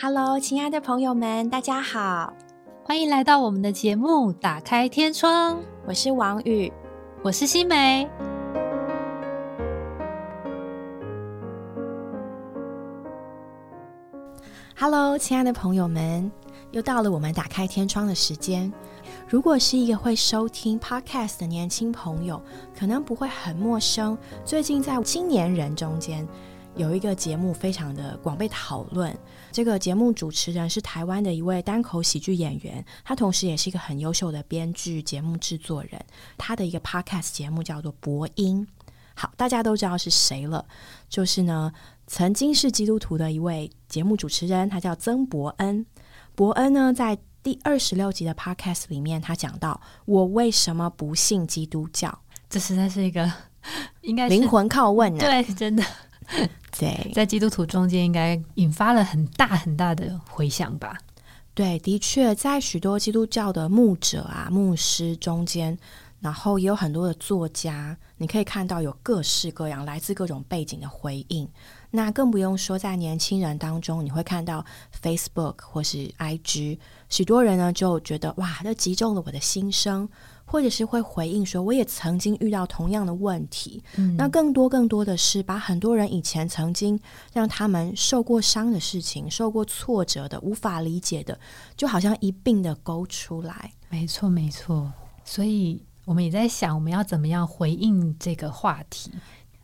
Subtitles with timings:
[0.00, 2.32] Hello，亲爱的朋友们，大家好，
[2.84, 5.56] 欢迎来到我们的节目《打开天窗》。
[5.88, 6.72] 我是王宇，
[7.20, 8.08] 我是新梅。
[14.78, 16.30] Hello，亲爱的朋友们，
[16.70, 18.72] 又到了我们打开天窗的时间。
[19.28, 22.40] 如果是一个会收听 Podcast 的年轻朋友，
[22.78, 24.16] 可能不会很陌生。
[24.44, 26.24] 最近在青年人中间。
[26.78, 29.14] 有一个节目非常的广被讨论，
[29.50, 36.00] 这个节目主持人是台湾的一位单口喜剧演员，他同时也是一个很优秀的编剧、节目制作人。
[36.36, 38.64] 他的一个 podcast 节目叫做《博音》，
[39.14, 40.64] 好，大家都知道是谁了，
[41.08, 41.72] 就是呢，
[42.06, 45.84] 曾经是基督徒的一位节目主持人，他叫曾伯恩。
[46.36, 53.28] 伯恩呢，在第二十六集的 podcast 里面，他讲到我为什么不信基督教，这实在是一个
[54.02, 55.82] 应该灵魂拷问啊，对，真的。
[56.78, 60.98] 对，在基督徒中间应该引发了很大很大的回响吧？
[61.54, 65.76] 对，的确，在许多基督教的牧者啊、牧师中间，
[66.20, 71.48] 然后也有很多的作家，你可以看到有各式各样、来自各种背景的回应。
[71.90, 74.64] 那更不用说在年轻人当中，你会看到
[75.02, 80.08] Facebook 或是 IG，许多人呢就觉得哇，这击中了我的心声。
[80.50, 83.82] 或者是会回应说，我也曾经遇到同样的问题。
[83.96, 86.98] 嗯，那更多更多的是把很多人以前曾经
[87.32, 91.38] 让他们受过伤的事情、受过挫折的、无法理解的，
[91.76, 93.72] 就好像一并的勾出来。
[93.90, 94.90] 没错，没错。
[95.22, 99.12] 所以我们也在想，我们要怎么样回应这个话题？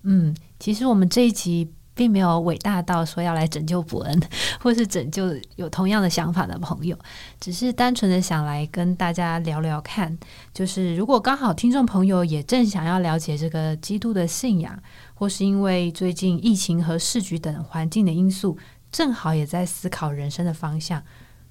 [0.02, 1.72] 嗯，其实我们这一集。
[1.94, 4.22] 并没有伟大到说要来拯救伯恩，
[4.60, 6.98] 或是拯救有同样的想法的朋友，
[7.40, 10.18] 只是单纯的想来跟大家聊聊看。
[10.52, 14.76] 就是如果刚好听众朋友也正想要了解这个基督的信仰，
[15.14, 18.58] 或是因为最近疫情和市局等环境的因素，
[18.90, 21.00] 正好也在思考人生的方向，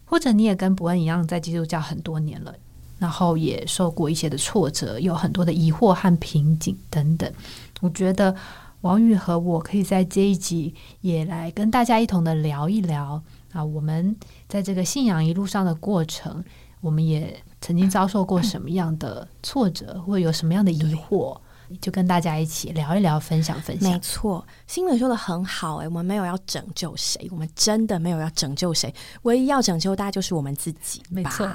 [0.03, 2.53] 或者你也跟伯恩一样在基督教很多年了，
[2.99, 7.31] 然后也受过一些的挫折，有很多的疑惑和瓶颈等等，
[7.79, 8.35] 我觉得。
[8.83, 13.21] 王宇和我可以在这一集也来跟大家一同的聊一聊。
[13.53, 14.15] 啊，我们
[14.49, 16.43] 在这个信仰一路上的过程，
[16.81, 21.37] 我们也曾经遭受过什么样的挫折，或有什么样的疑惑，
[21.81, 23.91] 就跟大家一起聊一聊，分享分享。
[23.91, 31.49] 没错，新闻说的很好，诶，我们没有要拯救谁，我们真的没有要拯救谁，唯一要拯救大家就是我们自己，没错。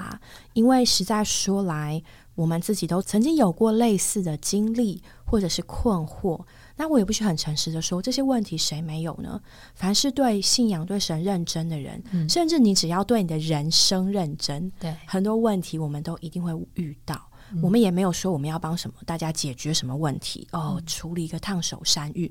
[0.52, 2.02] 因为实在说来，
[2.34, 6.40] 我们自己都曾经有过类似的经历，或者是困惑。
[6.76, 9.40] 那我也不是很诚实的说，这些问题谁没有呢？
[9.74, 17.27] 凡是对信仰、对神认真的人，甚至你只要对你的人生认真，对很多问题，我们都一定会遇到。
[17.62, 22.30] 我们也没有说我们要帮什么大家解决什么问题哦，处理一个烫手山芋，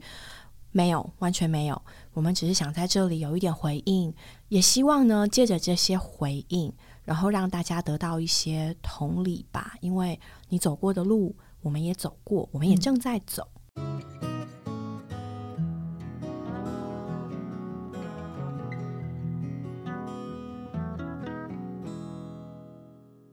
[0.71, 1.81] 没有，完全没有。
[2.13, 4.13] 我们只是想在这里有一点回应，
[4.49, 6.71] 也希望呢，借着这些回应，
[7.03, 9.75] 然后让大家得到一些同理吧。
[9.81, 10.19] 因为
[10.49, 13.47] 你走过的路，我们也走过，我们也正在走。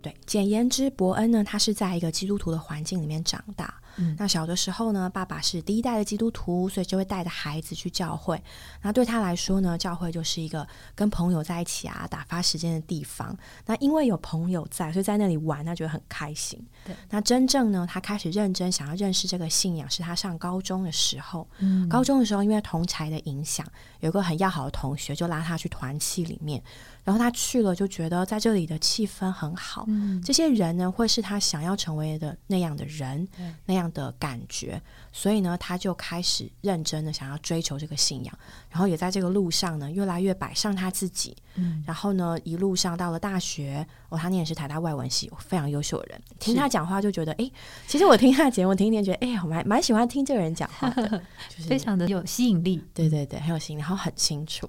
[0.05, 3.73] 对，简言之，伯恩呢，他是在一个基督徒的环境里面长大。
[4.19, 8.43] 那小的时候呢，爸爸是第一代的基督徒，所以就会带着孩子去教会。
[8.83, 13.37] 那对他来说呢，教会就是一个跟朋友在一起啊，打发时间的地方。
[13.67, 16.61] 那因为有朋友在，所以在那里玩，他觉得很开心。
[16.85, 21.49] 对，那真正呢，他开始认真想要认识这个信仰，是他上高中的时候。
[21.59, 23.67] 嗯，高中的时候，因为同才的影响，
[24.01, 26.63] 有个很要好的同学就拉他去团契里面。
[27.05, 29.85] 然后他去了，就觉得在这里的气氛很好。
[29.89, 33.29] 嗯，这些人呢，会是他想要成为的那样的人，
[33.67, 34.81] 那样的感觉。
[35.13, 38.39] 所以呢，他就开始认真的想要追求这个信仰。
[38.69, 41.37] 然后也在这个路上呢，越来越摆上他自己。
[41.57, 46.21] 嗯，然后呢，一路上到了大学，哦，他念的是台大外文系，非常优秀的人。
[46.39, 47.51] 听他讲话就觉得，哎，
[47.87, 51.09] 其实我听他的节目，听一听觉得，哎，我蛮蛮喜欢听这个人讲话的，
[51.49, 52.83] 就是非常的有吸引力。
[52.93, 54.69] 对对对，很有吸引力，然后很清楚。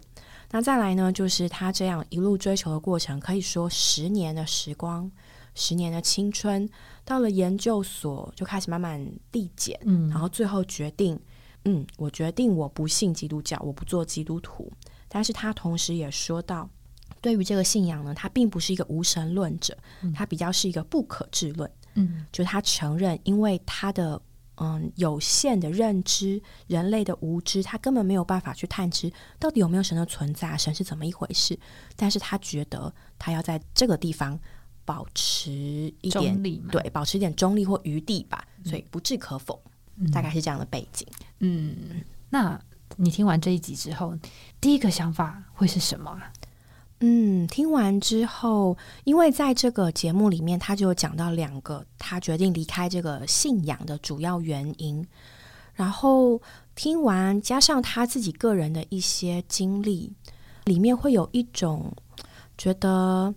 [0.51, 5.11] 那再来呢，就是他这样一路追求的过程，可以说十年的时光，
[5.55, 6.69] 十年的青春，
[7.05, 11.17] 到了研究所就开始慢慢递减，嗯，然后最后决定，
[11.63, 14.69] 嗯，我决定我不信基督教，我不做基督徒。
[15.07, 16.69] 但是他同时也说到，
[17.21, 19.77] 对于这个信仰呢，他并不是一个无神论者，
[20.13, 24.21] 他比较是一个不可置论，嗯，就他承认，因为他的。
[24.57, 31.59] 嗯，有限的认知，人类的无知，他根本没有办法去探知到底有没有神的存在，神是怎么一回事。
[31.97, 34.39] 但是他觉得他要在这个地方
[34.85, 35.51] 保持
[36.01, 36.41] 一点
[36.71, 39.59] 对，保持一点中立或余地吧，所以不置可否，
[40.13, 41.05] 大概是这样的背景。
[41.39, 42.59] 嗯，那
[42.95, 44.17] 你听完这一集之后，
[44.61, 46.17] 第一个想法会是什么？
[47.01, 55.05] 嗯，听完之后，因为在这个节目里面，他就有讲到两个他决定离开这个信仰的主要原因。
[55.73, 56.41] 然后
[56.73, 60.13] 听完，加上他自己个人的一些经历，
[60.63, 61.93] 里面会有一种
[62.57, 63.35] 觉得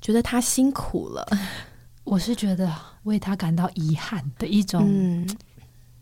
[0.00, 1.26] 觉得他辛苦了。
[2.04, 2.74] 我是觉得
[3.04, 5.28] 为他感到遗憾的一种，嗯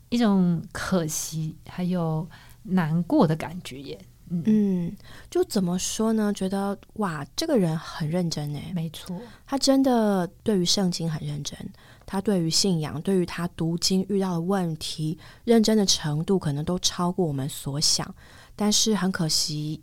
[0.09, 2.27] 一种可惜，还有
[2.63, 3.99] 难过的感觉耶。
[4.31, 4.95] 嗯，嗯，
[5.29, 6.31] 就怎么说呢？
[6.33, 11.57] 觉得哇，这个人很认真诶，没错，他真的对于圣经很认真，
[12.05, 18.13] 他对于信仰，对于他读经遇到的问题，认真的程度可能都超过我们所想。
[18.55, 19.81] 但是很可惜，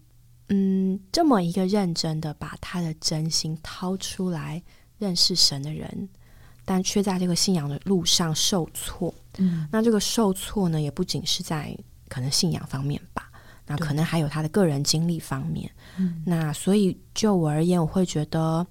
[0.48, 4.62] 嗯，这么一个认真的把他的真心掏出来
[4.98, 6.08] 认识神的人，
[6.64, 9.12] 但却在这个信仰的路上受挫。
[9.38, 11.76] 嗯，那这个受挫呢，也不仅是在
[12.08, 13.28] 可能信仰方面吧，
[13.66, 15.70] 那可能还有他的个人经历方面。
[15.98, 18.66] 嗯那所以就我而言，我会觉得，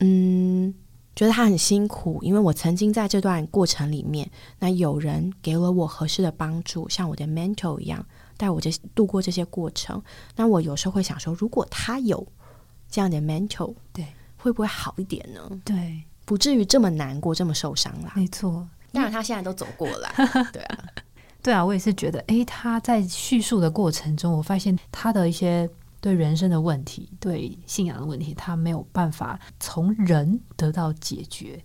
[0.00, 0.74] 嗯，
[1.14, 4.28] 觉得他很辛苦，因为我曾经在这段过程里面，
[4.58, 8.04] 那有人给了我合适的帮助，像我的 mentor 一样，
[8.36, 10.02] 带我这度过这些过程。
[10.36, 12.26] 那我有时候会想说，如果他有
[12.88, 15.60] 这样的 mental，对，会不会好一点呢？
[15.64, 18.12] 对，不至于这么难过，这么受伤啦。
[18.14, 18.68] 没错。
[18.92, 20.08] 当然，他现在都走过了，
[20.52, 20.84] 对啊，
[21.42, 25.68] 对啊，我也是觉得，诶，他在叙述的过程中，我发现他的一些
[26.00, 31.60] 对人生的问题、对信仰的问题，他没有办法从人得到解决，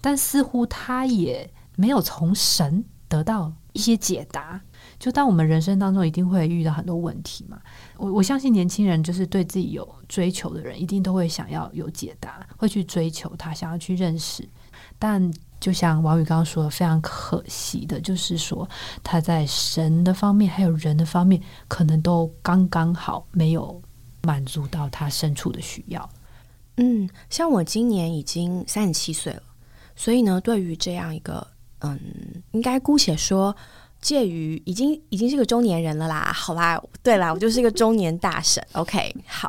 [0.00, 4.58] 但似乎他也没有从神得到一些解答。
[5.00, 7.58] 就当我们人生当中一定会遇到很多问题嘛，
[7.96, 14.46] 我我相信年轻人就是对自己有追求的人，一定都会想要有解答，会去追求他，想要去认识。
[14.98, 18.68] 但就像王宇刚刚说的，非常可惜的，就是说
[19.02, 23.80] 他在神的方面还有人的方面，可能都刚刚好没有
[24.22, 26.08] 满足到他深处的需要。
[26.76, 29.42] 嗯，像我今年已经三十七岁了，
[29.96, 31.46] 所以呢，对于这样一个，
[31.78, 31.98] 嗯，
[32.52, 33.54] 应该姑且说，
[34.00, 36.32] 介于已经已经是个中年人了啦。
[36.32, 38.64] 好啦，对啦，我就是一个中年大神。
[38.72, 39.48] OK，好，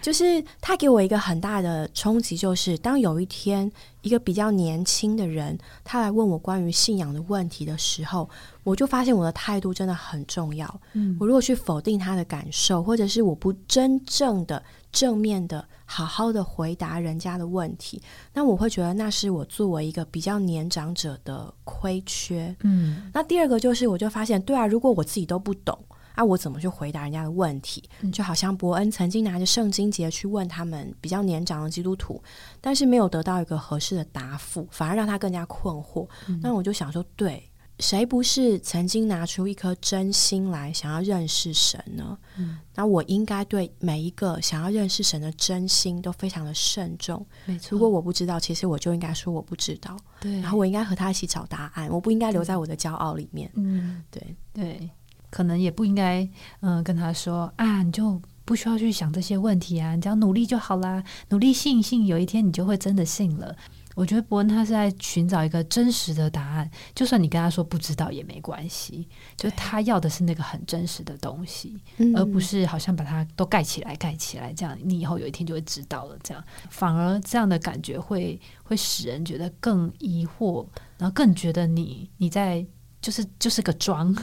[0.00, 3.70] 就是他给我一个很大的冲击，就是当有一天
[4.02, 8.28] 一个比较年轻的人，他来问我关于信仰的问题的时候，
[8.62, 10.80] 我就发现我的态度真的很重要。
[10.92, 14.62] 嗯我如果去否定他的感受，或者是我不真正的
[14.96, 18.00] 正面的好好的回答人家的问题，
[18.32, 22.56] 那我会觉得那是我作为一个比较年长者的亏缺。
[22.62, 25.78] 嗯那第二个就是，我就发现，对啊，如果我自己都不懂
[26.14, 27.84] 啊，我怎么去回答人家的问题？
[28.00, 32.22] 嗯就好像伯恩曾经拿着圣经节去问他们比较年长的基督徒，
[32.62, 36.08] 但是没有得到一个合适的答复，反而让他更加困惑。
[36.26, 37.42] 嗯那我就想说，对。
[37.78, 42.16] 谁不是曾经拿出一颗真心来想要认识神呢？
[42.38, 47.24] 嗯那我应该对每一个想要认识神的真心都非常的慎重。
[47.44, 47.68] 没错。
[47.70, 53.50] 如果我不知道，其实我就应该说我不知道，对，然后我应该和他一起找答案，我不应该留在我的骄傲里面。
[53.54, 54.90] 嗯对，对，
[55.30, 56.28] 可能也不应该
[56.60, 63.54] 嗯跟他说啊，你就不需要去想这些问题啊，你只要努力就好啦，努力信一信，有一天你就会真的信了。
[63.96, 69.08] 我觉得伯恩他是在寻找一个真实的答案，就算你跟他说不知道也没关系，
[69.38, 72.14] 就他要的是那个很真实的东西，嗯。
[72.14, 76.18] 而不是好像把它都盖起来、盖起来，这样你以后有一天就会知道了。
[76.22, 76.44] 这样。
[76.68, 80.66] 反而这样的感觉会会使人觉得更疑惑，
[80.98, 82.64] 然后更觉得你你在
[83.00, 84.14] 就是就是个装，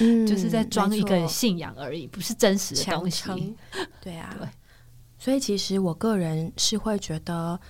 [0.00, 3.54] 嗯就是在装一个信仰而已，不是真实的东西。
[4.00, 4.48] 对啊，对。
[5.18, 7.60] 所以其实我个人是会觉得，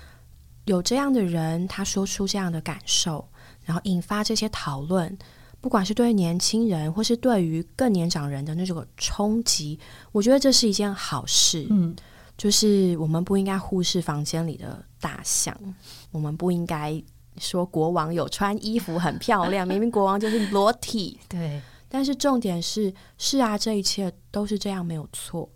[0.64, 3.28] 有这样的人，他说出这样的感受，
[3.64, 5.16] 然后引发这些讨论，
[5.60, 9.78] 不管是对于年轻人，或是对于更年长人的那种冲击，
[10.12, 11.66] 我觉得这是一件好事。
[11.70, 11.94] 嗯，
[12.36, 15.56] 就是我们不应该忽视房间里的大象，
[16.10, 17.02] 我们不应该
[17.38, 21.18] 说国王有穿衣服很漂亮，明明国王就是裸体。
[21.28, 25.48] 对，但是重点是，是啊，这一切都是这样，没有错。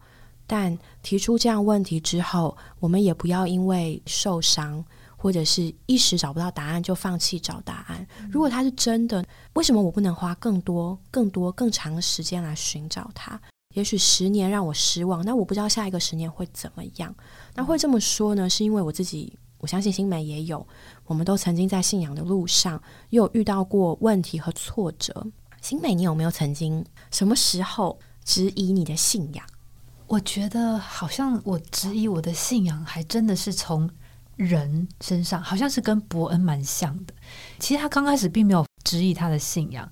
[0.47, 4.85] 但提出这样问题之后，我们也不要因为受伤
[5.17, 8.07] 或者是一时找不到答案就放弃找答案。
[8.31, 9.25] 如果它是真的，
[9.55, 13.41] 为什么我不能花更多、更多、更长的时间来寻找它？
[13.75, 17.13] 也许十年让我失望，那我不知道下一个十年会怎么样。
[17.55, 20.65] 那会这么说呢，是因为我自己，我相信新美也有，
[21.07, 25.27] 我们都曾经在信仰的路上也有遇到过问题和挫折。
[25.61, 29.45] 新美，你有没有曾经什么时候质疑你的信仰？
[30.07, 33.89] 我觉得好像我质疑我的信仰，还真的是从
[34.37, 37.15] 人身上，好像是跟伯恩蛮像的。
[37.59, 39.91] 其实他刚开始并没有质疑他的信仰，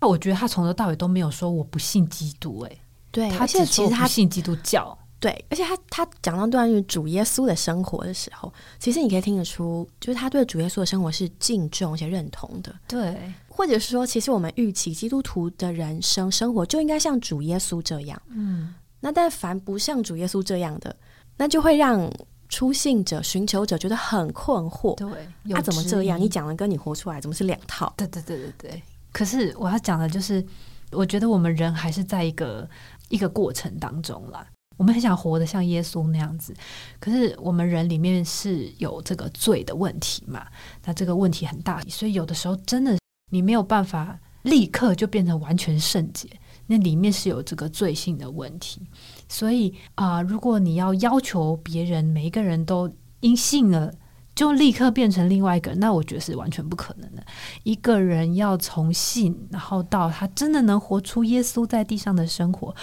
[0.00, 4.96] 那我觉得他从头到尾都没有说我不信基督、欸，对，他其实他信基督教。
[5.20, 12.74] 对，而且他他讲到关于主耶稣的生活的时候，其实你可以听得出，就是他对主耶稣的生活是敬重而且认同的。
[12.88, 18.22] 对，或者是说，其实我们预期基督徒的人生生活就应该像主耶稣这样。
[18.30, 20.94] 嗯，那但凡不像主耶稣这样的，
[21.36, 22.10] 那就会让
[22.48, 24.94] 出信者、寻求者觉得很困惑。
[24.96, 25.08] 对，
[25.54, 26.20] 他怎么这样？
[26.20, 27.92] 你讲的跟你活出来怎么是两套？
[27.96, 28.82] 对对对对对。
[29.12, 30.44] 可是我要讲的就是，
[30.92, 32.68] 我觉得我们人还是在一个
[33.08, 34.46] 一个过程当中啦。
[34.76, 36.54] 我们很想活得像耶稣那样子，
[36.98, 40.46] 可是我们人里面是有这个罪的问题嘛？
[40.84, 42.96] 那这个问题很大，所以有的时候真的
[43.30, 46.30] 你没有办法立刻就变成完全圣洁，
[46.70, 48.80] 那里面是有这个罪性的问题。
[49.28, 53.92] 所以啊、如果你要要求别人每一个人都因信了。
[54.32, 57.22] 就立刻变成另外一个人，那我觉得是完全不可能的。
[57.62, 62.74] 一个人要从信，然后到他真的能活出耶稣在地上的生活，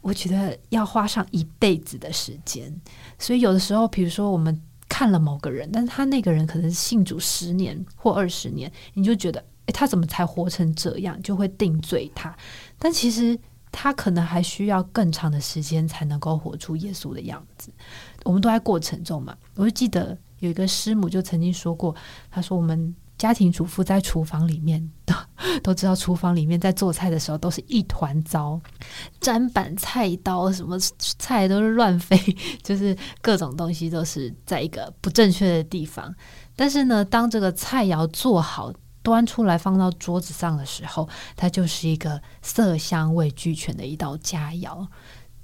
[0.00, 2.74] 我觉得要花上一辈子的时间。
[3.16, 12.34] 所以有的时候，比如说我们看了某个人，但是他那个人可能是信主十年或二十年，你就觉得，诶，他怎么才活成这样，就会定罪他。
[12.78, 13.38] 但其实
[13.72, 17.72] 他可能还需要更长的时间才能够活出耶稣的样子。
[18.24, 21.94] 我们都在过程中嘛，我就记得有一个师母就曾经说过，
[22.30, 25.14] 她说我们家庭主妇在厨房里面都
[25.62, 28.60] 都知道，厨房里面在做菜的时候都是一团糟，
[29.20, 30.78] 砧板、菜刀什么
[31.18, 32.16] 菜都是乱飞，
[32.62, 36.14] 就是各种东西都是在一个不正确的地方。
[36.54, 38.72] 但是呢，当这个菜肴做好。
[39.04, 44.84] 端出来放到桌子上的时候，它就是一个色香味俱全的一道佳肴。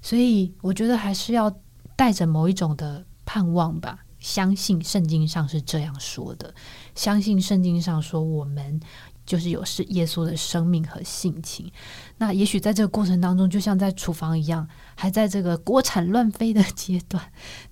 [0.02, 1.55] 所以，我觉得还是要
[1.95, 6.55] 带着某一种的盼望吧，相信圣经上是这样说的，
[6.95, 8.81] 相信圣经上说我们
[9.26, 11.71] 就是有是耶稣的生命和性情。
[12.17, 17.23] 那也许在这个过程当中，就像在厨房一样，还在这个锅铲乱飞的阶段，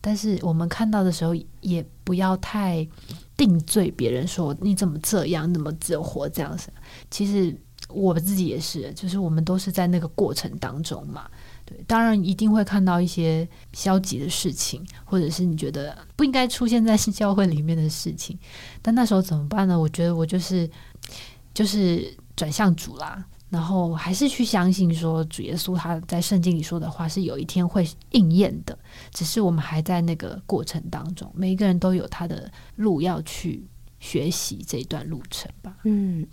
[0.02, 2.87] 但是我们看到的时候，也不要太
[3.38, 6.71] 定罪别人说你怎么这样，怎么只有活这样子。
[7.11, 7.57] 其实
[7.88, 11.30] 我自己也是，就是我们都是在那个过程当中嘛。
[11.64, 18.38] 对，当然一定会看到一些消极的事情，或者是你觉得不应该出现在 教会里面的事情，
[18.83, 19.78] 但那时候怎么办呢？
[19.78, 20.68] 我觉得我就是
[21.54, 28.78] 就是转向主啦，然后还是去相信说主耶稣他在圣经里说的话是有一天会应验的，
[29.12, 33.67] 只是我们还在那个过程当中，每一个人都有他的路要去
[34.00, 35.76] 学习这一段路程吧。
[35.85, 36.26] 嗯，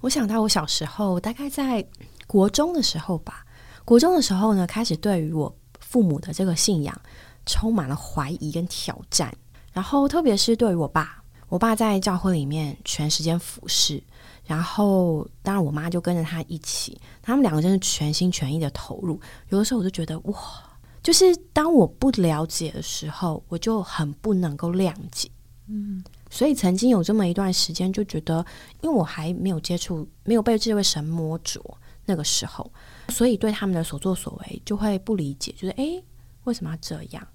[0.00, 1.84] 我想到我小时候，大概在
[2.26, 3.44] 国中的时候吧。
[3.84, 7.00] 国中的时候呢，开始对于我父母的这个信仰
[7.46, 9.34] 充满了怀疑跟挑战。
[9.72, 14.02] 然后，特别是对于我爸，我爸在教会里面全时间服侍，
[14.48, 19.20] 然后当然我妈就跟着他一起，他们两个真是全心全意的投入。
[19.50, 20.34] 有的时候我就觉得哇，
[21.02, 25.30] 就是当我不了解的时候，我就很不能够谅解。
[25.66, 28.44] 嗯，所以曾经有这么一段时间，就觉得
[28.80, 31.62] 因为我还没有接触，没有被这位神摸着，
[32.06, 32.72] 那个时候，
[33.10, 36.02] 所以对他们的所作所为就会不理解，就是诶，
[36.44, 37.28] 为什么要这样？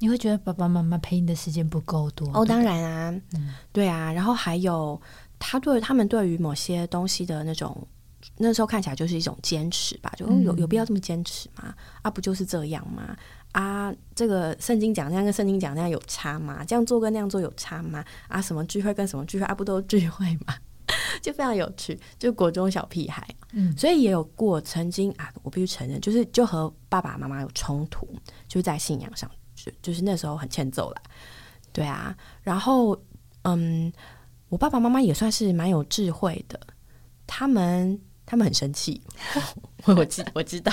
[0.00, 5.00] 你会觉得爸爸妈妈陪你的时间不够多哦，当然啊，嗯对啊，然后还有
[5.46, 7.86] 他对他们对于某些东西的那种。
[8.38, 11.74] 那时候看起来就是一种坚持吧，就、哦有有必要这么坚持吗？
[12.00, 13.14] 啊，不就是这样吗？
[13.52, 16.64] 啊，这个圣经讲那样跟圣经讲那样有差吗？
[16.64, 18.02] 这样做跟那样做有差吗？
[18.26, 20.54] 啊，什么聚会跟什么聚会啊，不都是聚会吗？
[21.20, 28.08] 就非常有趣，就国中小屁孩，嗯所以也有过曾经啊，我必须承认，就是就和爸爸妈妈有冲突，
[28.48, 31.02] 就是在信仰上，就就是那时候很欠揍了，
[31.74, 32.98] 对啊，然后
[33.42, 33.92] 嗯，
[34.54, 36.60] 我爸爸妈妈也算是蛮有智慧的，
[37.26, 39.02] 他们他们很生气，
[39.84, 40.72] 我 我知我知道，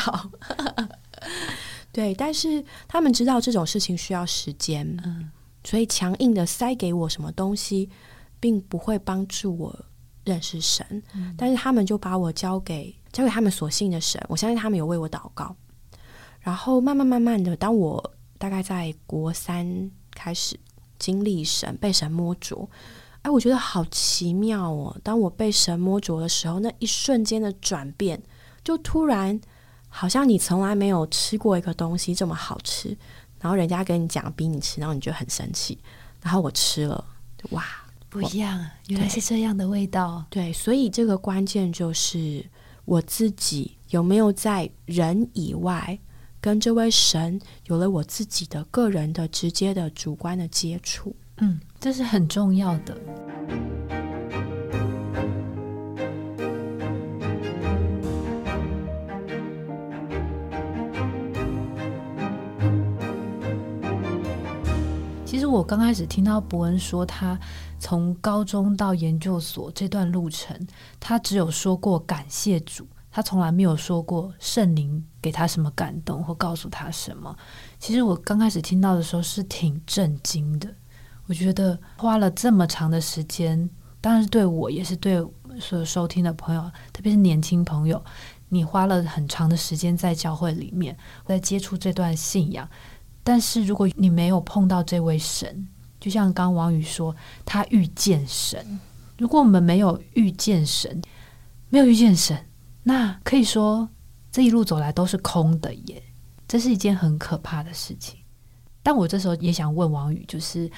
[1.92, 5.32] 对，但是他们知道这种事情需要时间，嗯
[5.64, 7.90] 所以强硬的塞给我什么东西，
[8.40, 9.86] 并不会帮助我
[10.26, 10.86] 认识神。
[11.16, 15.56] 嗯但是他们就把我交给交给他们所信的神，我相信他们有为我祷告。
[16.40, 20.60] 然后慢慢慢慢的，当我大概在国三开始
[21.00, 22.70] 经历神被神摸着，
[23.22, 24.98] 哎，我觉得好奇妙哦！
[25.04, 28.22] 当我被神摸着的时候，那一瞬间的转变，
[28.64, 29.40] 就突然
[29.90, 32.98] 好像你从来没有吃过一个东西这么好吃，
[33.40, 35.78] 然后人家跟你讲逼你吃，然后你就很生气，
[36.22, 37.06] 然后我吃了，
[37.52, 37.64] 哇！
[38.10, 40.26] 不一样啊，原来是这样的味道。
[40.30, 42.46] 对，所以这个关键就是
[42.84, 45.98] 我自己有没有在人以外，
[46.42, 51.16] 跟这位神有了我自己的个人的直接的主观的接触。
[51.38, 52.96] 嗯，这是很重要的。
[65.26, 67.38] 其实我刚开始听到伯恩说他
[67.80, 70.56] 从高中到研究所这段路程，
[71.00, 77.36] 他只有说过感谢主，他从来没有说过圣灵给他什么感动或告诉他什么。
[77.80, 80.76] 其实我刚开始听到的时候是挺震惊的。
[81.28, 83.70] 我觉得花了这么长的时间，
[84.02, 85.16] 当然是对我，也是对
[85.60, 86.62] 所有收听的朋友，
[86.92, 88.04] 特别是年轻朋友，
[88.50, 92.68] 你花了很长的时间在教会里面，在接触这段信仰。
[93.24, 95.68] 但是如果你没有碰到这位神，
[96.00, 98.80] 就像刚王宇说，他遇见神。
[99.18, 101.02] 如果我们没有遇见神，
[101.70, 102.48] 没有遇见神，
[102.84, 103.88] 那可以说
[104.32, 106.02] 这一路走来都是空的耶。
[106.48, 108.20] 这是一件很可怕的事情。
[108.84, 110.70] 但我这时候也想问王宇，就是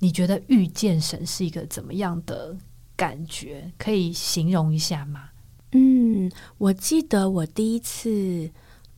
[0.00, 2.56] 你觉得遇见神是一个怎么样的
[2.96, 3.70] 感觉？
[3.78, 5.28] 可以形容一下吗？
[5.72, 6.28] 嗯，
[6.58, 8.50] 我记得我第一次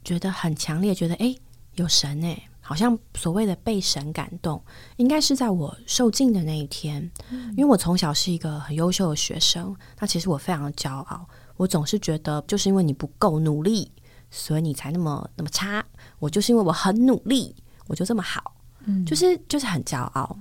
[0.02, 1.38] 觉得很强烈，觉得诶
[1.74, 2.44] 有神诶。
[2.64, 4.62] 好像所谓的被神感动，
[4.96, 7.10] 应该是在我受尽的那一天。
[7.56, 11.28] 因为我从小是一个很优秀的学生，那其实我非常的骄傲。
[11.56, 13.90] 我总是觉得，就是因为你不够努力，
[14.30, 15.84] 所以你才那么那么差。
[16.20, 17.54] 我就是因为我很努力，
[17.88, 18.54] 我就这么好。
[18.84, 20.38] 嗯，就是就是很骄傲。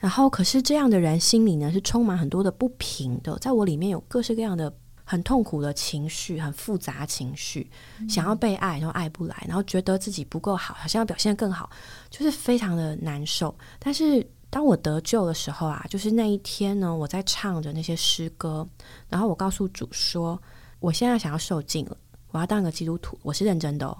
[0.00, 4.74] 然后，可是这样的人心里呢，是充满很多的不平的，在我里面有各式各样的。
[5.02, 7.68] 很痛苦的情绪，很复杂情绪，
[8.08, 11.68] 想要被爱，然后爱不来，然后觉得自己不够好，好像要表现更好，
[12.10, 13.52] 就是非常的难受。
[13.80, 18.64] 但是当我得救的时候啊，就是那一天呢，我在唱着那些诗歌，
[19.08, 20.40] 然后我告诉主说，
[20.78, 21.96] 我现在想要受尽了，
[22.30, 23.88] 我要当个基督徒，我是认真的。
[23.88, 23.98] 哦。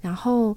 [0.00, 0.56] 然后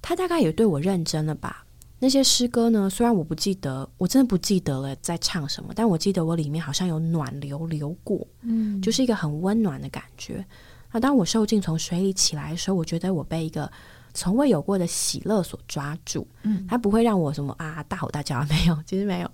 [0.00, 1.66] 他大概也对我认真了吧。
[2.00, 2.88] 那些诗歌呢？
[2.88, 10.44] 虽然我不记得，我真的不记得了在唱什么，但我记得我里面好像有暖流流过，嗯，就是一个很温暖的感觉。
[10.92, 13.70] 那当我受尽从水里起来的时候，我觉得我被一个
[14.14, 19.30] 从未有过的喜乐所抓住，嗯，它不会让我什么啊大吼大叫， 没有，其实没有，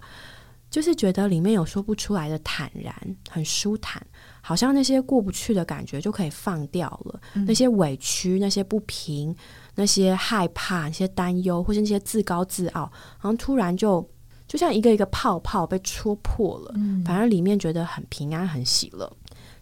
[0.70, 2.94] 就是觉得里面有说不出来的坦然，
[3.28, 4.04] 很舒坦，
[4.40, 9.36] 好像那些过不去的感觉就可以放掉了，那些委屈，那些不平。
[9.74, 12.82] 那些害怕、那些担忧，或是那些自高自傲，
[13.18, 14.08] 好像突然就
[14.46, 16.72] 就像一个一个泡泡被戳破了。
[16.76, 19.10] 嗯，反而里面觉得很平安、很喜乐。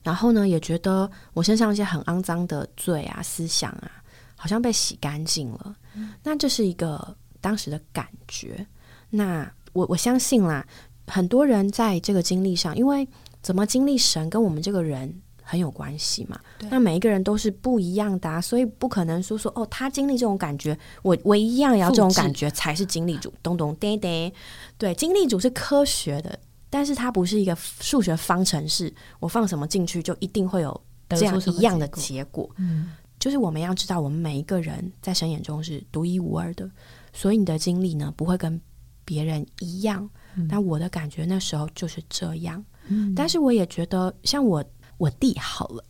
[0.02, 3.90] 然后呢，也觉得我身上一些很肮脏的罪啊、思想啊，
[4.36, 5.76] 好像被洗干净了。
[6.22, 8.66] 那这是一个当时的感觉。
[9.10, 10.66] 那我我相信啦，
[11.06, 13.08] 很多人在这个经历上，因为
[13.40, 15.22] 怎么经历神跟我们这个人。
[15.52, 16.40] 很有关系嘛？
[16.70, 23.30] 那每一个人都是不一样的，所以不可能说说哦，他经历这种感觉，我我一样要这种感觉才是经历主。
[23.42, 24.32] 咚咚叮叮，
[24.78, 26.38] 对，经历主是科学的，
[26.70, 32.48] 但是它不是一个数学方程式，我放什么进去就一定会有这样一样的结果。
[32.56, 36.66] 嗯，就是我们要知道，我们每一个人在神眼中是独一无二的，
[37.12, 38.58] 所以你的经历呢不会跟
[39.04, 40.08] 别人一样。
[40.48, 42.64] 但我的感觉那时候就是这样。
[42.88, 44.64] 嗯，但是我也觉得，像我。
[45.02, 45.84] 我弟好了，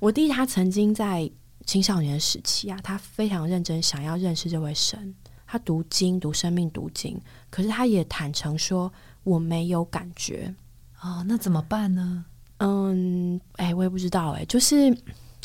[0.00, 1.30] 我弟他曾经在
[1.64, 5.14] 青少年时期啊，他非常认真想要认识这位神，
[5.46, 8.92] 他读经读生命读经，可是他也坦诚说
[9.22, 10.52] 我没有感觉
[11.00, 12.24] 哦，那怎么办呢？
[12.56, 14.92] 嗯，哎，我也不知道，哎，就是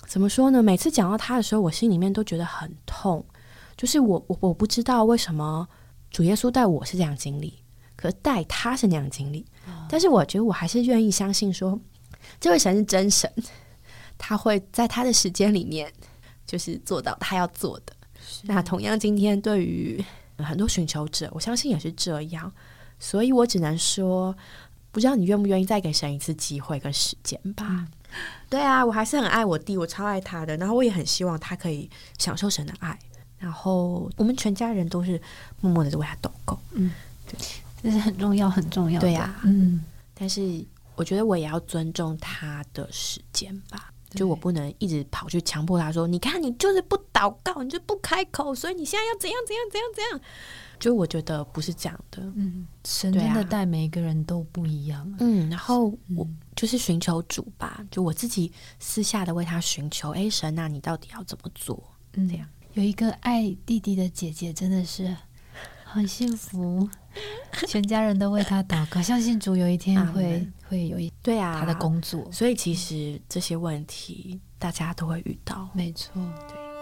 [0.08, 0.63] 怎么说呢？
[0.63, 3.23] 每次讲到他的时候，我心里面都觉得很痛，
[3.78, 5.67] 就是我我我不知道为什么
[6.10, 7.60] 主耶稣带我是这样经历，
[7.95, 9.45] 可是带他是那样经历，
[9.88, 11.80] 但是我觉得我还是愿意相信说。
[12.39, 13.31] 这位神是真神，
[14.17, 15.91] 他会在他的时间里面，
[16.45, 17.93] 就是做到他要做的。
[18.43, 20.03] 那同样，今天对于
[20.38, 22.51] 很多寻求者，我相信也是这样。
[22.99, 24.36] 所以我只能说，
[24.91, 27.86] 不知道你愿不愿意再给神一次机会跟时间吧。
[28.49, 30.55] 对啊，我还是很爱我弟，我超爱他的。
[30.57, 32.97] 然后我也很希望他可以享受神的爱。
[33.38, 35.21] 然后我们全家人都是
[35.59, 36.57] 默默的为他祷告。
[36.71, 36.91] 嗯，
[37.27, 37.38] 对，
[37.81, 39.01] 这是很重要，很重要。
[39.01, 39.83] 对呀，嗯，
[40.13, 40.65] 但是。
[40.95, 50.21] 我觉得我也要尊重他的时间吧，就我不能一直跑去强迫他说：“你看，你就是不祷告，你就不开口，所以你现在要怎样怎样怎样怎样。”
[50.79, 52.21] 就我觉得不是这样的。
[52.36, 55.15] 嗯，神真的待每一个人都不一样。
[55.19, 60.12] 嗯，然后我就是寻求主吧，就我自己私下的为他寻求。
[60.12, 61.82] 哎，神啊，你到底要怎么做？
[62.13, 65.15] 嗯，这样有一个爱弟弟的姐姐，真的是。
[65.86, 66.89] 很幸福，
[67.67, 71.60] 全家人都为他祷告，相信主有一天会会有一对啊。
[71.60, 76.13] 他的工作，所以其实这些问题大家都会遇到，没错，
[76.47, 76.72] 对。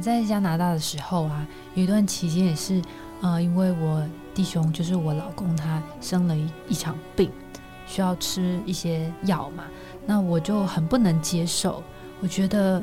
[0.00, 2.80] 在加拿大的时候啊，有一段期间也是，
[3.20, 4.02] 呃，因为我
[4.34, 7.30] 弟兄就是我老公，他生了一一场病，
[7.86, 9.64] 需要吃一些药嘛，
[10.06, 11.82] 那我就很不能接受。
[12.20, 12.82] 我觉得，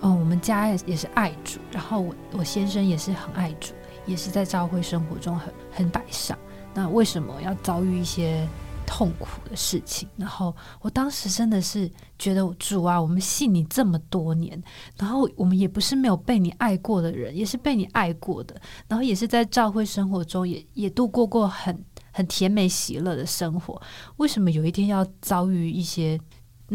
[0.00, 3.74] 嗯，我们家也是爱主，然后我我先生也是很爱主，
[4.06, 6.38] 也是在教会生活中很很摆上。
[6.74, 8.46] 那为什么要遭遇一些？
[8.94, 14.62] 痛苦的事情，然后我当时真的是觉得主啊，我们信你这么多年，
[14.98, 18.54] 然后我们也不是没有被你爱过的人，也是被你爱过的，
[18.86, 23.80] 然后也是在教会生活中也也度过过很很甜美喜乐的生活，
[24.18, 26.20] 为什么有一天要遭遇一些？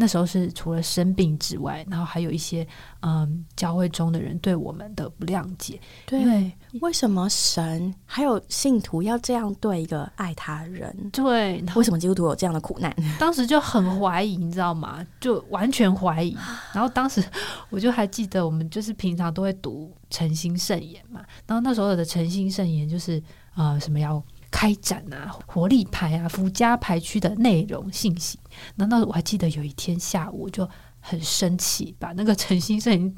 [0.00, 2.64] 那时候是除了生病之外，然后还有一些
[3.00, 5.80] 嗯教会中的人对我们的不谅解。
[6.06, 11.10] 对，为什么神还有信徒要这样对一个爱他的人？
[11.10, 12.94] 对，为什么基督徒有这样的苦难？
[13.18, 15.04] 当时就很怀疑，你知道吗？
[15.20, 16.36] 就完全怀疑。
[16.72, 17.20] 然后当时
[17.68, 21.20] 我就还记得，我们就是平常都会读诚心圣言嘛。
[21.44, 23.20] 然后那时候的诚心圣言就是
[23.54, 24.22] 啊什么要。
[24.58, 28.40] 开展啊，活力牌啊，附加牌区的内容信息。
[28.74, 30.68] 难道我还记得有一天下午，我就
[30.98, 33.14] 很生气，把那个诚心圣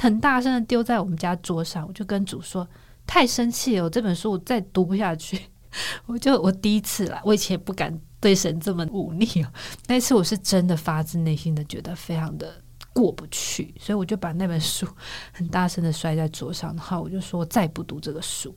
[0.00, 1.84] 很大声的丢在我们家桌上。
[1.84, 2.64] 我就跟主说
[3.04, 5.46] ：“太生气了，这本书我再读不下去。
[6.06, 9.52] ”我就我第一次啦，我以前不敢对神这么忤逆哦。
[9.88, 12.54] 那次我是真的发自内心的觉得非常的
[12.92, 14.86] 过不去，所以我就把那本书
[15.32, 18.54] 很大声的摔在桌上，然后我就说：“我再不读这个书。”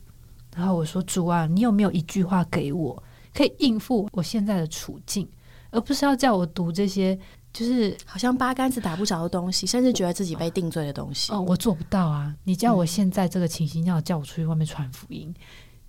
[0.54, 3.02] 然后我说：“主啊，你有没有一句话给我，
[3.34, 5.26] 可以应付我现在的处境，
[5.70, 7.18] 而不是要叫我读这些，
[7.52, 12.34] 就是好像八竿子打不着的东西，甚至觉得自己被定罪的东西。”哦，我做不到啊！
[12.44, 15.34] 你叫我现在这个情形，要叫我出去外面传福音，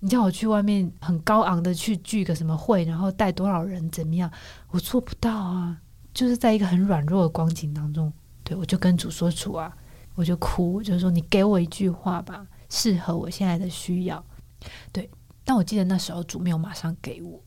[0.00, 4.30] 你叫我去外面很高昂的去聚个什么会，然后带多少人怎么样？
[4.70, 5.76] 我做不到啊！
[6.14, 8.10] 就是在一个很软弱的光景当中，
[8.42, 9.76] 对我就跟主说：“主啊，
[10.14, 14.24] 我就哭，就是说你给我一句话吧，适合我现在的需要。”
[14.92, 15.10] 对，
[15.44, 17.42] 但我记得那时候主没有马上给我。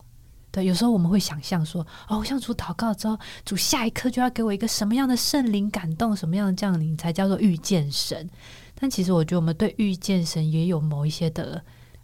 [0.50, 8.28] 对，有时候我们会想象说，哦，向主祷告之后，主下一刻就要给我一个什么样的圣灵感动，什么样的降临才叫做遇见神？
[8.74, 11.64] 但其实我觉得我们对遇见神也有某一些的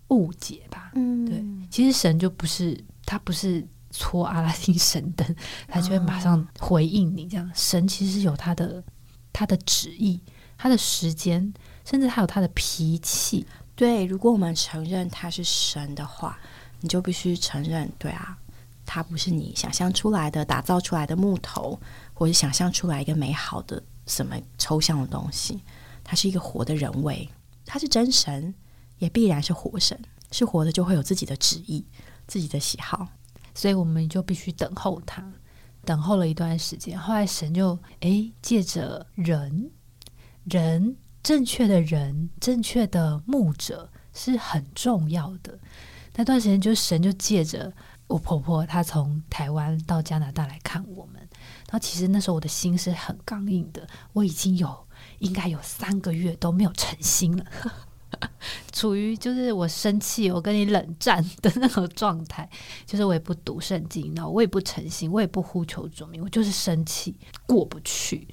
[0.10, 0.92] 误解吧。
[0.94, 5.36] 嗯，对，其实神就不是他不是戳阿拉丁神灯，
[5.68, 7.26] 他就会马上回应你。
[7.28, 8.84] 这样，神其实有他的
[9.32, 10.22] 他的旨意，
[10.58, 11.52] 他的时间，
[11.86, 13.48] 甚至还有他的脾气。
[13.76, 16.38] 对，如果我们承认他是神的话，
[16.80, 18.38] 你就必须承认，对啊，
[18.86, 21.80] 他不是你想象出来的、打造出来的木头，
[22.14, 25.62] 或者想象出来一个美好的什么抽象的东西。
[26.04, 27.28] 他是一个活的人为，
[27.66, 28.54] 他是真神，
[29.00, 30.00] 也必然是活神。
[30.32, 31.86] 是活的，就会有自己的旨意、
[32.28, 33.08] 自己的喜好，
[33.56, 35.24] 所以我们就必须等候他。
[35.86, 39.72] 等候了一段时间，后来神就诶借着人，
[40.46, 40.96] 人。
[41.24, 45.58] 正确的人，正确的牧者是很重要的。
[46.16, 47.74] 那段时间，就神就借着
[48.08, 51.16] 我婆婆，她从台湾到加拿大来看我们。
[51.16, 54.86] 然后，其实那时候我的心是很刚硬的，我已经有
[55.20, 57.46] 应该有三个月都没有诚心了，
[58.74, 62.48] 处于就是我生气，我跟你冷战的那种状态。
[62.86, 67.16] 就是我也不读圣经，然后我也不诚心，我也不呼求主名，我就是生气
[67.48, 68.28] 过不去。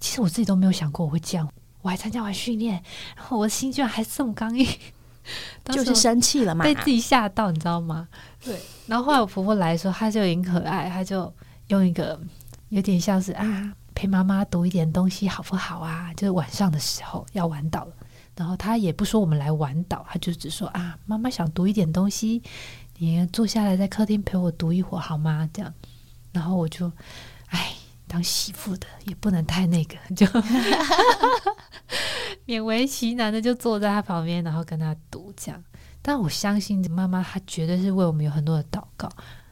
[0.00, 1.52] 其实我自己都没有想过我会这样。
[1.82, 2.82] 我还参加完训练，
[3.16, 4.66] 然后我的心居然还这么刚硬，
[5.66, 8.08] 就是生气了嘛，被自己吓到，你知道吗？
[8.42, 8.58] 对。
[8.86, 11.32] 然后后来我婆婆来的时候，她就很可爱，她就
[11.68, 12.18] 用一个
[12.70, 16.12] 有点像是啊，陪妈妈读一点东西好不好啊？
[16.14, 17.92] 就是晚上的时候要玩到了，
[18.36, 22.42] 然后她也不说我们来玩到，她就只说啊，妈妈想读一点东西，
[22.98, 25.48] 你坐下来在客厅陪我读一会儿好吗？
[25.52, 25.72] 这样，
[26.32, 26.92] 然后我就，哎。
[28.12, 30.26] 当媳妇的也不能太那个，就
[32.44, 35.64] 勉为其难的就坐在他旁边，然后跟他读这样。
[36.02, 39.08] 但我相信妈妈她绝对是为我们有很多的祷告，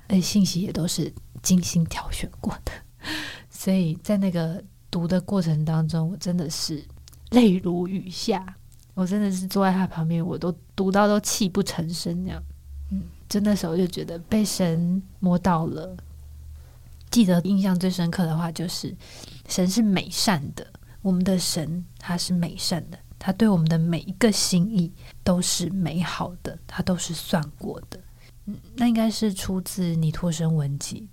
[0.08, 1.10] 而且信息也都是
[1.42, 2.72] 精心挑选过的。
[3.48, 6.84] 所以在那个读的过程当中，我真的是
[7.30, 8.44] 泪如雨下。
[8.92, 12.42] 我真的是坐在他旁边，我都读到都泣不成声那样。
[12.90, 15.96] 嗯，就那时候就觉得被神摸到了。
[17.10, 18.96] 记得印象最深刻的话就是，
[19.48, 20.66] 神是美善的，
[21.02, 24.92] 我们的神他是美善的，他对我们的每一个心意
[25.24, 27.98] 都是美好的，他都是算过的。
[28.74, 31.08] 那应该是出自《你脱身文集》，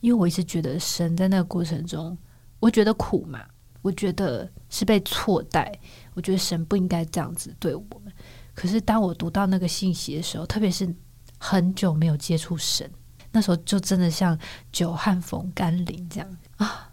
[0.00, 2.16] 因为我一直觉得神在那个过程中，
[2.60, 3.44] 我觉得苦嘛，
[3.82, 5.76] 我觉得是被错待，
[6.14, 8.12] 我觉得神不应该这样子对我们。
[8.54, 10.92] 可是当我读到那个信息的时候，特别是
[11.38, 12.90] 很久没有接触神。
[13.36, 14.38] 那时候就真的像
[14.72, 16.90] 久旱逢甘霖这样啊，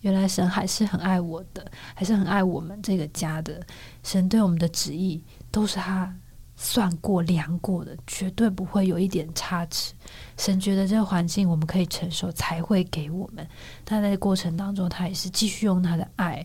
[0.00, 3.64] 原来神还是很爱我的，还是很爱我们这个家的。
[4.02, 6.12] 神对我们的旨意都是他
[6.56, 9.94] 算过、量过的，绝对不会有一点差池。
[10.36, 13.46] 神觉得这个环境我们可以承受，才会给我们。
[13.84, 16.44] 他在过程当中，他也是继续用他的爱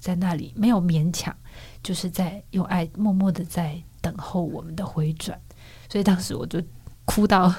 [0.00, 1.32] 在那里，没有勉强，
[1.84, 5.40] 就是在用爱默默的在等候我们的回转。
[5.88, 6.60] 所以当时我就
[7.08, 7.54] 哭到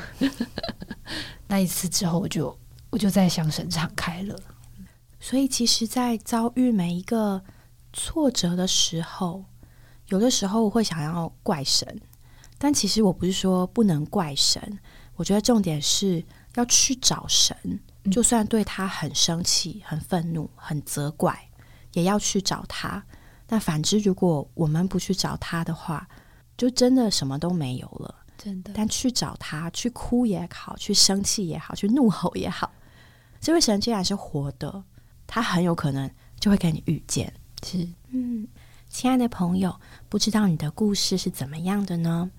[1.47, 2.55] 那一次之后，我就
[2.91, 4.39] 我就在向神敞开了。
[5.19, 7.43] 所以，其实，在遭遇每一个
[7.91, 9.43] 挫折的时候，
[10.09, 11.99] 有的时候我会想要怪神，
[12.59, 14.79] 但其实我不是说不能怪神。
[15.15, 17.57] 我觉得重点是要去找神，
[18.11, 21.49] 就算对他很生气、很愤怒、很责怪，
[21.93, 23.03] 也要去找他。
[23.47, 26.07] 那反之，如果我们不去找他的话，
[26.55, 28.15] 就真的什么都没有了。
[28.41, 32.71] 真的，但去找他，去哭也好，去生气也好，去怒吼也好，
[33.41, 34.83] 这位神既然是活的。
[35.27, 38.47] 他很有可能就会跟你遇见，是嗯，
[38.89, 42.31] 亲爱的朋友，不知道你的故事是怎么样的呢？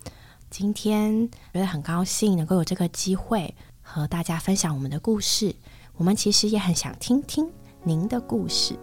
[0.50, 5.54] 今天觉得很高兴能够有这个机会和大家分享我们的故事。
[5.94, 7.48] 我们其实也很想听听
[7.84, 8.74] 您的故事。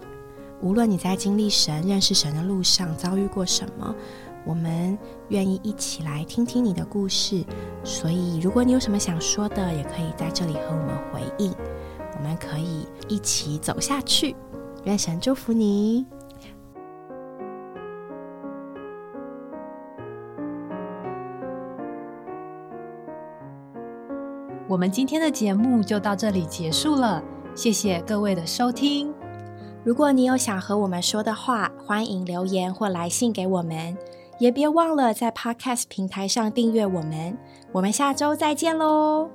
[0.62, 3.94] 无论你在经历神、认识神的路上遭遇过什么，
[4.48, 7.44] 我们愿意一起来听听你的故事。
[7.84, 11.52] 所以，如果你有什么想说的，也可以在这里和我们回应。
[12.16, 14.34] 我们可以一起走下去，
[14.84, 16.06] 愿神祝福你。
[24.66, 27.22] 我们今天的节目就到这里结束了，
[27.54, 29.12] 谢谢各位的收听。
[29.84, 33.96] 如果你有想和我们说的话，欢迎留言或来信给我们，
[34.38, 37.36] 也别忘了在 Podcast 平台上订阅我们。
[37.72, 39.30] 我们下周再见喽，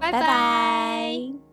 [0.00, 1.43] 拜拜。